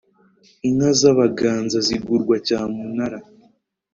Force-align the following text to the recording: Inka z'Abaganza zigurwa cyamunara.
Inka 0.67 0.91
z'Abaganza 0.99 1.77
zigurwa 1.87 2.35
cyamunara. 2.45 3.17